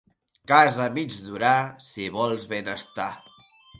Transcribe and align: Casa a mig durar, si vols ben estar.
Casa 0.51 0.81
a 0.85 0.87
mig 0.95 1.13
durar, 1.27 1.53
si 1.91 2.09
vols 2.17 2.49
ben 2.55 2.73
estar. 2.77 3.11